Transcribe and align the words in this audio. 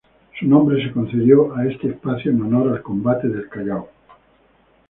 Su 0.39 0.47
nombre 0.47 0.83
se 0.83 0.91
concedió 0.91 1.53
a 1.55 1.67
este 1.67 1.89
espacio 1.89 2.31
en 2.31 2.41
honor 2.41 2.69
al 2.73 2.81
combate 2.81 3.29
del 3.29 3.47
Callao. 3.49 3.87